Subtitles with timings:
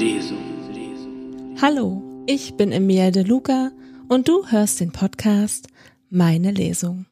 [0.00, 1.58] Lesung.
[1.60, 3.70] Hallo, ich bin Emilia De Luca
[4.08, 5.66] und du hörst den Podcast
[6.08, 7.04] Meine Lesung.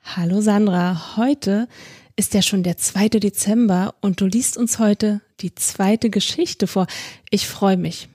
[0.00, 1.68] Hallo Sandra, heute
[2.16, 3.10] ist ja schon der 2.
[3.10, 6.86] Dezember und du liest uns heute die zweite Geschichte vor.
[7.28, 8.08] Ich freue mich.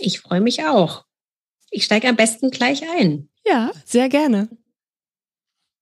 [0.00, 1.04] Ich freue mich auch.
[1.70, 3.28] Ich steige am besten gleich ein.
[3.46, 4.48] Ja, sehr gerne.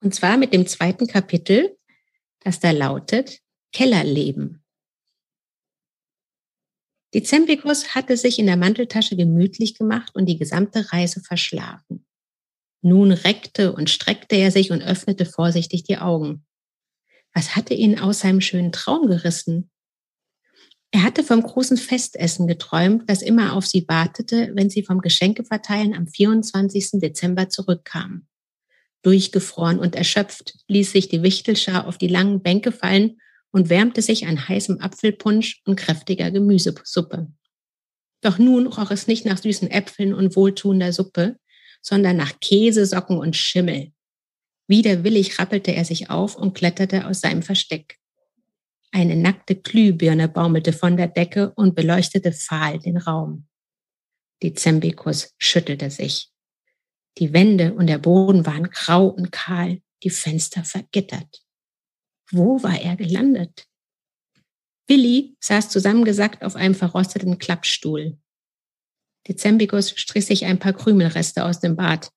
[0.05, 1.79] Und zwar mit dem zweiten Kapitel,
[2.41, 3.41] das da lautet
[3.73, 4.62] Kellerleben.
[7.15, 12.07] Die Zempikus hatte sich in der Manteltasche gemütlich gemacht und die gesamte Reise verschlafen.
[12.81, 16.45] Nun reckte und streckte er sich und öffnete vorsichtig die Augen.
[17.35, 19.71] Was hatte ihn aus seinem schönen Traum gerissen?
[20.91, 25.95] Er hatte vom großen Festessen geträumt, das immer auf sie wartete, wenn sie vom Geschenkeverteilen
[25.95, 27.01] am 24.
[27.01, 28.27] Dezember zurückkam.
[29.03, 33.21] Durchgefroren und erschöpft ließ sich die Wichtelschar auf die langen Bänke fallen
[33.53, 37.29] und wärmte sich an heißem Apfelpunsch und kräftiger Gemüsesuppe.
[38.23, 41.37] Doch nun roch es nicht nach süßen Äpfeln und wohltuender Suppe,
[41.83, 43.93] sondern nach Käse, Socken und Schimmel.
[44.69, 47.99] Widerwillig rappelte er sich auf und kletterte aus seinem Versteck.
[48.93, 53.47] Eine nackte Glühbirne baumelte von der Decke und beleuchtete fahl den Raum.
[54.43, 56.31] Die Zembikus schüttelte sich.
[57.19, 61.43] Die Wände und der Boden waren grau und kahl, die Fenster vergittert.
[62.33, 63.69] Wo war er gelandet?
[64.89, 68.19] Willi saß zusammengesackt auf einem verrosteten Klappstuhl.
[69.29, 72.11] Dezembikus strich sich ein paar Krümelreste aus dem Bart.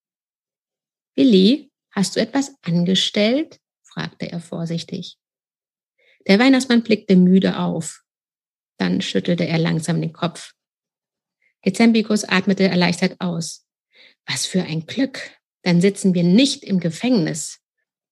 [1.15, 3.59] Willi, hast du etwas angestellt?
[3.83, 5.17] fragte er vorsichtig.
[6.27, 8.03] Der Weihnachtsmann blickte müde auf.
[8.77, 10.53] Dann schüttelte er langsam den Kopf.
[11.65, 13.67] Dezembikus atmete erleichtert aus.
[14.25, 15.19] Was für ein Glück.
[15.63, 17.64] Dann sitzen wir nicht im Gefängnis.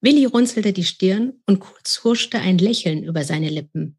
[0.03, 3.97] Willi runzelte die Stirn und kurz huschte ein Lächeln über seine Lippen.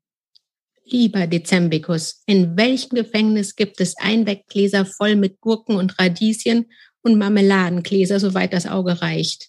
[0.84, 6.70] Lieber Dezembikus, in welchem Gefängnis gibt es Einweggläser voll mit Gurken und Radieschen
[7.00, 9.48] und Marmeladengläser, soweit das Auge reicht?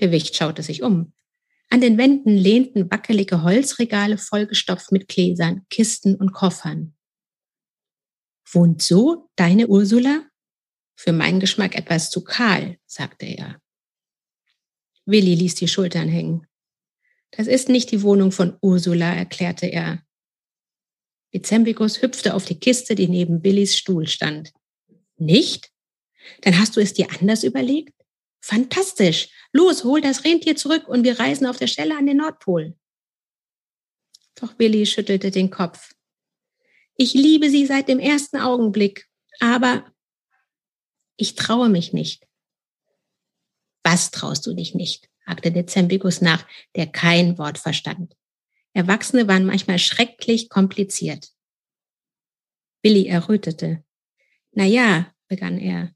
[0.00, 1.12] Der Wicht schaute sich um.
[1.68, 6.94] An den Wänden lehnten wackelige Holzregale vollgestopft mit Gläsern, Kisten und Koffern.
[8.50, 10.22] Wohnt so deine Ursula?
[10.96, 13.60] Für meinen Geschmack etwas zu kahl, sagte er.
[15.08, 16.46] Willi ließ die Schultern hängen.
[17.30, 20.02] Das ist nicht die Wohnung von Ursula, erklärte er.
[21.32, 24.52] Dezembikus hüpfte auf die Kiste, die neben Willis Stuhl stand.
[25.16, 25.70] Nicht?
[26.42, 27.94] Dann hast du es dir anders überlegt?
[28.40, 29.30] Fantastisch.
[29.52, 32.76] Los, hol das Rentier zurück und wir reisen auf der Stelle an den Nordpol.
[34.34, 35.94] Doch Willi schüttelte den Kopf.
[36.96, 39.08] Ich liebe sie seit dem ersten Augenblick,
[39.40, 39.90] aber
[41.16, 42.27] ich traue mich nicht.
[43.90, 45.08] Was traust du dich nicht?
[45.24, 48.14] hakte Dezembikus nach, der kein Wort verstand.
[48.74, 51.30] Erwachsene waren manchmal schrecklich kompliziert.
[52.82, 53.82] Willi errötete.
[54.52, 55.94] Na ja, begann er.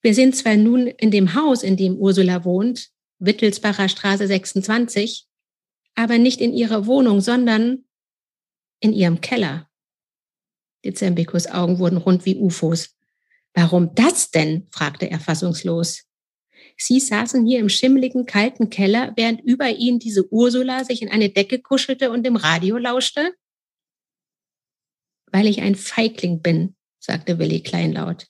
[0.00, 2.88] Wir sind zwar nun in dem Haus, in dem Ursula wohnt,
[3.18, 5.26] Wittelsbacher Straße 26,
[5.96, 7.84] aber nicht in ihrer Wohnung, sondern
[8.80, 9.68] in ihrem Keller.
[10.82, 12.96] Dezembikus Augen wurden rund wie UFOs.
[13.52, 14.66] Warum das denn?
[14.70, 16.07] fragte er fassungslos.
[16.80, 21.28] Sie saßen hier im schimmligen, kalten Keller, während über ihnen diese Ursula sich in eine
[21.28, 23.34] Decke kuschelte und dem Radio lauschte?
[25.26, 28.28] Weil ich ein Feigling bin, sagte Willi kleinlaut.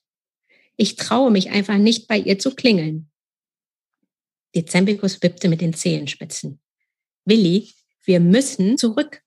[0.76, 3.10] Ich traue mich einfach nicht, bei ihr zu klingeln.
[4.54, 6.58] Dezembikus wippte mit den Zehenspitzen.
[7.26, 7.70] Willi,
[8.02, 9.22] wir müssen zurück.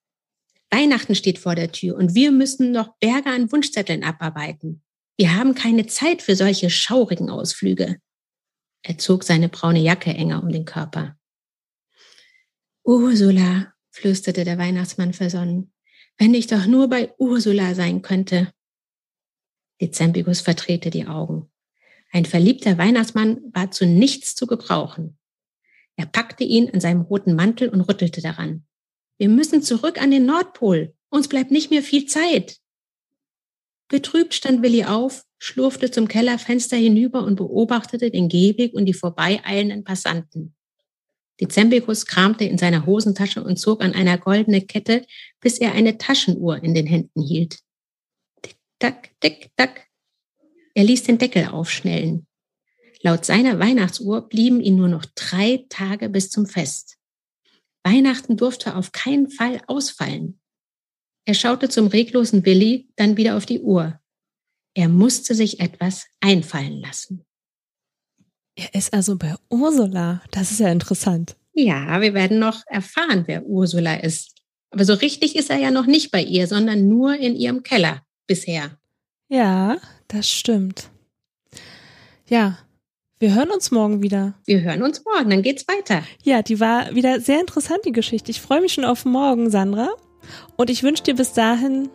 [0.72, 4.82] Weihnachten steht vor der Tür und wir müssen noch Berge an Wunschzetteln abarbeiten.
[5.16, 7.98] Wir haben keine Zeit für solche schaurigen Ausflüge.
[8.84, 11.18] Er zog seine braune Jacke enger um den Körper.
[12.84, 15.72] Ursula, flüsterte der Weihnachtsmann versonnen,
[16.18, 18.54] wenn ich doch nur bei Ursula sein könnte.
[19.80, 21.52] Dezembigus verdrehte die Augen.
[22.12, 25.18] Ein verliebter Weihnachtsmann war zu nichts zu gebrauchen.
[25.96, 28.66] Er packte ihn an seinem roten Mantel und rüttelte daran.
[29.18, 30.96] Wir müssen zurück an den Nordpol.
[31.10, 32.60] Uns bleibt nicht mehr viel Zeit.
[33.88, 39.84] Betrübt stand Willi auf, schlurfte zum Kellerfenster hinüber und beobachtete den Gehweg und die vorbeieilenden
[39.84, 40.54] Passanten.
[41.40, 45.04] Dezembikus kramte in seiner Hosentasche und zog an einer goldenen Kette,
[45.40, 47.58] bis er eine Taschenuhr in den Händen hielt.
[48.44, 49.88] Tick, tack, tick, tack.
[50.76, 52.28] Er ließ den Deckel aufschnellen.
[53.02, 56.98] Laut seiner Weihnachtsuhr blieben ihm nur noch drei Tage bis zum Fest.
[57.84, 60.40] Weihnachten durfte auf keinen Fall ausfallen.
[61.26, 64.01] Er schaute zum reglosen Willi, dann wieder auf die Uhr.
[64.74, 67.26] Er musste sich etwas einfallen lassen.
[68.56, 70.22] Er ist also bei Ursula.
[70.32, 71.36] Das ist ja interessant.
[71.54, 74.36] Ja, wir werden noch erfahren, wer Ursula ist.
[74.72, 78.06] Aber so richtig ist er ja noch nicht bei ihr, sondern nur in ihrem Keller
[78.28, 78.78] bisher.
[79.28, 79.78] Ja,
[80.08, 80.90] das stimmt.
[82.28, 82.58] Ja,
[83.20, 84.34] wir hören uns morgen wieder.
[84.46, 86.04] Wir hören uns morgen, dann geht's weiter.
[86.24, 88.32] Ja, die war wieder sehr interessant, die Geschichte.
[88.32, 89.90] Ich freue mich schon auf morgen, Sandra.
[90.56, 91.90] Und ich wünsche dir bis dahin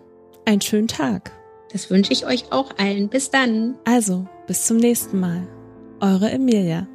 [0.45, 1.33] einen schönen Tag.
[1.77, 3.11] Das wünsche ich euch auch allen.
[3.11, 3.75] Bis dann.
[3.85, 5.47] Also, bis zum nächsten Mal.
[6.01, 6.89] Eure Emilia.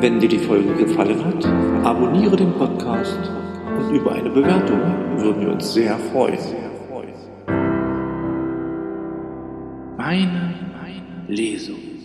[0.00, 1.44] Wenn dir die Folge gefallen hat,
[1.84, 3.20] abonniere den Podcast
[3.76, 4.80] und über eine Bewertung
[5.18, 6.38] würden wir uns sehr freuen.
[9.98, 10.54] Meine
[11.28, 11.95] Lesung.